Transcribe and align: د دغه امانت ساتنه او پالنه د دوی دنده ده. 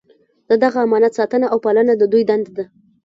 د 0.49 0.51
دغه 0.63 0.77
امانت 0.87 1.13
ساتنه 1.19 1.47
او 1.53 1.57
پالنه 1.65 1.93
د 1.97 2.03
دوی 2.11 2.23
دنده 2.29 2.51
ده. 2.57 2.65